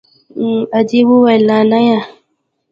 ادې 0.77 0.99
وويل 1.09 1.43
نانيه. 1.49 1.99